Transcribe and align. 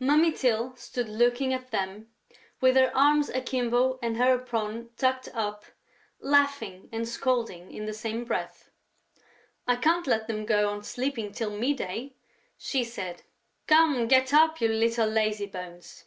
Mummy 0.00 0.32
Tyl 0.32 0.74
stood 0.76 1.10
looking 1.10 1.52
at 1.52 1.70
them, 1.70 2.08
with 2.58 2.74
her 2.74 2.90
arms 2.96 3.28
akimbo 3.28 3.98
and 4.00 4.16
her 4.16 4.40
apron 4.40 4.88
tucked 4.96 5.28
up, 5.34 5.66
laughing 6.20 6.88
and 6.90 7.06
scolding 7.06 7.70
in 7.70 7.84
the 7.84 7.92
same 7.92 8.24
breath: 8.24 8.70
"I 9.68 9.76
can't 9.76 10.06
let 10.06 10.26
them 10.26 10.46
go 10.46 10.70
on 10.70 10.84
sleeping 10.84 11.32
till 11.32 11.50
mid 11.50 11.76
day," 11.76 12.16
she 12.56 12.82
said. 12.82 13.24
"Come, 13.66 14.08
get 14.08 14.32
up, 14.32 14.58
you 14.58 14.68
little 14.68 15.06
lazybones!" 15.10 16.04